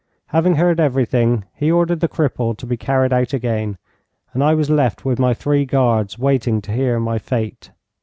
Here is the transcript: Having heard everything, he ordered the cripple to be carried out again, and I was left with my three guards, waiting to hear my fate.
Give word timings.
Having 0.29 0.55
heard 0.55 0.79
everything, 0.79 1.45
he 1.53 1.71
ordered 1.71 1.99
the 1.99 2.07
cripple 2.09 2.57
to 2.57 2.65
be 2.65 2.75
carried 2.75 3.13
out 3.13 3.33
again, 3.33 3.77
and 4.33 4.43
I 4.43 4.55
was 4.55 4.67
left 4.67 5.05
with 5.05 5.19
my 5.19 5.35
three 5.35 5.63
guards, 5.63 6.17
waiting 6.17 6.59
to 6.63 6.71
hear 6.71 6.99
my 6.99 7.19
fate. 7.19 7.69